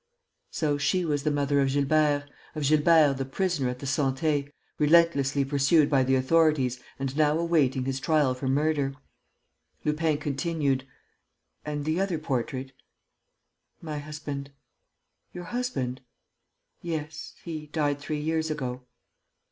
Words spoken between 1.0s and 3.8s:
was the mother of Gilbert, of Gilbert the prisoner at